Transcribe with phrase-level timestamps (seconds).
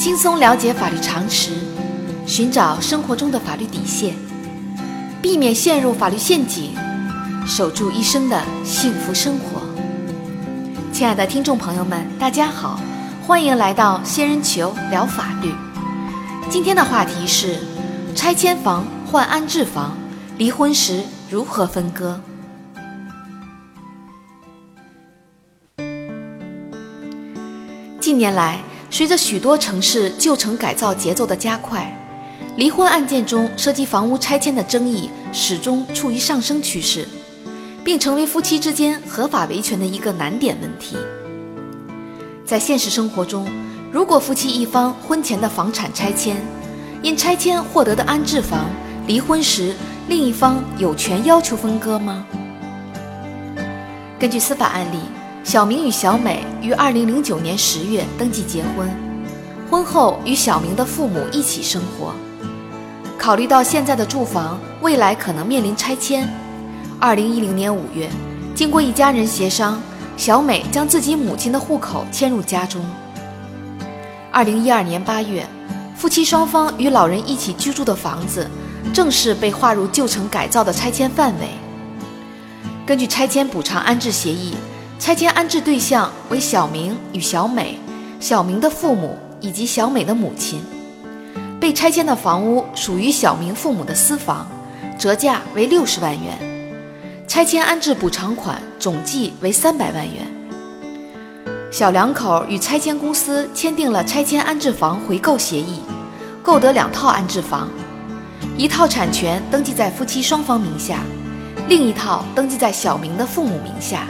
[0.00, 1.50] 轻松了解法律常识，
[2.26, 4.14] 寻找生活中的法律底线，
[5.20, 6.74] 避免陷入法律陷阱，
[7.46, 9.60] 守住一生的幸福生活。
[10.90, 12.80] 亲爱的听众朋友们，大家好，
[13.26, 15.52] 欢迎来到仙人球聊法律。
[16.48, 17.58] 今天的话题是：
[18.16, 19.98] 拆迁房换安置房，
[20.38, 22.18] 离婚时如何分割？
[28.00, 28.60] 近年来，
[28.92, 31.96] 随着许多城市旧城改造节奏的加快，
[32.56, 37.06] 离婚案件中涉及房屋拆迁的争议始终处于上升趋势，
[37.84, 40.96] 并成为夫妻之间合法维权的一个难点问题。
[42.44, 43.48] 在现实生活中，
[43.92, 46.36] 如果夫妻一方婚前的房产拆迁，
[47.00, 48.66] 因拆迁获得的安置房，
[49.06, 49.72] 离婚时
[50.08, 52.26] 另一方有权要求分割吗？
[54.18, 54.98] 根据司法案例。
[55.42, 58.88] 小明与小美于二零零九年十月登记结婚，
[59.70, 62.12] 婚后与小明的父母一起生活。
[63.18, 66.28] 考虑到现在的住房未来可能面临拆迁，
[67.00, 68.08] 二零一零年五月，
[68.54, 69.80] 经过一家人协商，
[70.16, 72.80] 小美将自己母亲的户口迁入家中。
[74.30, 75.44] 二零一二年八月，
[75.96, 78.48] 夫妻双方与老人一起居住的房子
[78.92, 81.48] 正式被划入旧城改造的拆迁范围。
[82.86, 84.54] 根据拆迁补偿安置协议。
[85.00, 87.80] 拆迁安置对象为小明与小美、
[88.20, 90.62] 小明的父母以及小美的母亲。
[91.58, 94.46] 被拆迁的房屋属于小明父母的私房，
[94.98, 96.38] 折价为六十万元。
[97.26, 100.26] 拆迁安置补偿款总计为三百万元。
[101.70, 105.80] 小两口与拆迁公司签订了拆迁安置房回购协议，
[106.42, 107.70] 购得两套安置房，
[108.54, 111.00] 一套产权登记在夫妻双方名下，
[111.68, 114.06] 另一套登记在小明的父母名下。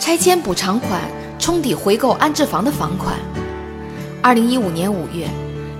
[0.00, 1.02] 拆迁补偿款
[1.38, 3.14] 冲抵回购安置房的房款。
[4.22, 5.28] 二零一五年五月，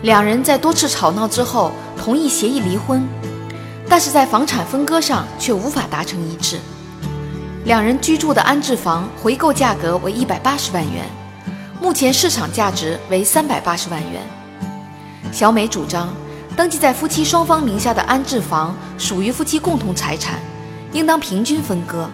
[0.03, 3.03] 两人在多次吵闹之后同意协议离婚，
[3.89, 6.59] 但是在房产分割上却无法达成一致。
[7.65, 11.03] 两人居住的安置房回购价格为一百八十万元，
[11.81, 14.21] 目前市场价值为三百八十万元。
[15.33, 16.11] 小美主张，
[16.55, 20.39] 登记在夫妻双方名下的安置房属于夫妻共同财产，
[20.93, 22.07] 应当平均分割。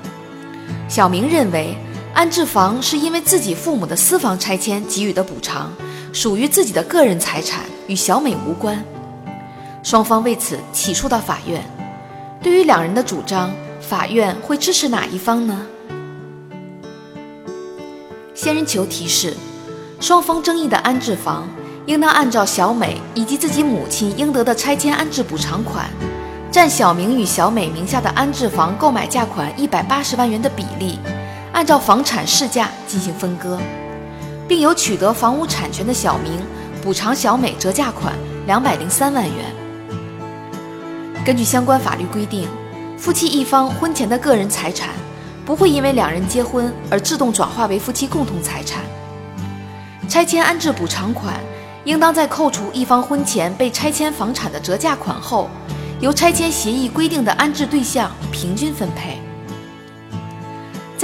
[0.89, 1.77] 小明认为。
[2.17, 5.71] 安置房是因为自己父母的私房拆迁给予的补偿，
[6.15, 8.83] 属于自己的个人财产，与小美无关。
[9.83, 11.63] 双方为此起诉到法院。
[12.43, 13.51] 对于两人的主张，
[13.83, 15.67] 法院会支持哪一方呢？
[18.35, 19.37] 仙人球提示：
[20.01, 21.47] 双方争议的安置房，
[21.85, 25.91] 应当按照小美以及自己母亲应得的拆迁安置补偿款，
[26.51, 30.99] 占小明与小美名下的安置房购买价款一百八十万元的比例。
[31.57, 33.59] 按照房产市价进行分割，
[34.47, 36.31] 并由取得房屋产权的小明
[36.83, 38.13] 补偿小美折价款
[38.47, 39.47] 两百零三万元。
[41.25, 42.47] 根据相关法律规定，
[42.99, 44.91] 夫妻一方婚前的个人财产
[45.47, 48.83] 不会因为两人结婚而自动转化为夫妻共同财产。
[50.11, 51.41] 拆迁安置补偿款
[51.85, 55.49] 应当在扣除一方婚前被拆迁房产的折价款后，
[56.01, 59.23] 由拆迁协议规定的安置对象平均分配。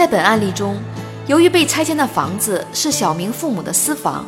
[0.03, 0.77] 在本案例中，
[1.29, 4.27] 由于被拆迁的房子是小明父母的私房，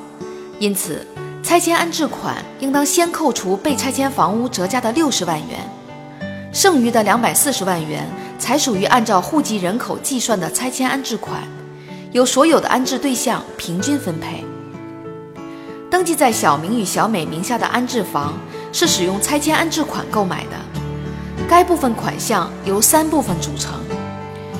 [0.61, 1.05] 因此
[1.43, 5.69] 拆迁安置款应当先扣除被拆迁房屋折价的六十万元，
[6.53, 8.09] 剩余的两百四十万元
[8.39, 11.43] 才属于按照户籍人口计算的拆迁安置款，
[12.13, 14.45] 由所有的安置对象平均分配。
[15.91, 18.35] 登记在小明与小美名下的安置房
[18.73, 20.51] 是使用拆迁安置款购买的，
[21.49, 23.73] 该部分款项由三部分组成：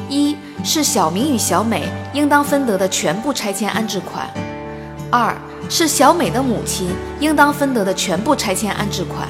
[0.09, 0.37] 一。
[0.67, 4.27] 是小明与小美应当分得的全部拆迁安置款，
[5.11, 5.37] 二
[5.69, 6.89] 是小美的母亲
[7.21, 9.29] 应当分得的全部拆迁安置款，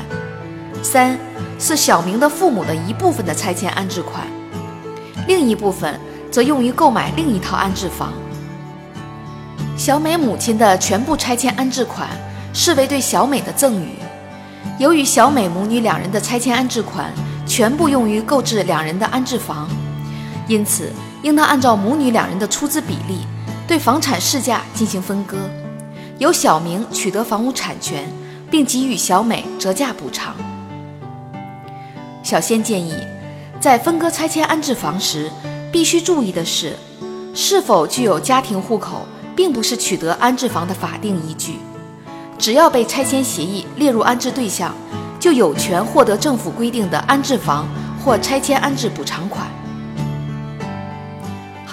[0.81, 1.19] 三
[1.59, 4.25] 是小明的父母的一部分的拆迁安置款，
[5.27, 5.99] 另一部分
[6.31, 8.12] 则用于购买另一套安置房。
[9.76, 12.09] 小美母亲的全部拆迁安置款
[12.53, 13.88] 视为对小美的赠与，
[14.79, 17.12] 由于小美母女两人的拆迁安置款
[17.44, 19.69] 全部用于购置两人的安置房，
[20.47, 20.93] 因此。
[21.25, 23.26] 应当按照母女两人的出资比例，
[23.67, 25.38] 对房产市价进行分割，
[26.19, 28.06] 由小明取得房屋产权，
[28.50, 30.37] 并给予小美折价补偿。
[32.23, 32.94] 小仙建议，
[33.59, 35.31] 在分割拆迁安置房时，
[35.73, 36.76] 必须注意的是，
[37.35, 41.59] 是否具有家庭户口，并不是取得安置房的法定依据。
[42.38, 44.75] 只要被拆迁协议列入安置对象，
[45.19, 47.67] 就有权获得政府规定的安置房
[48.05, 49.47] 或拆迁安置补偿款。